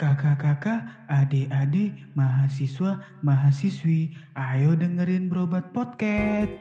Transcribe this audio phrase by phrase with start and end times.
[0.00, 6.56] kakak-kakak, adik-adik, mahasiswa, mahasiswi, ayo dengerin berobat Podcast.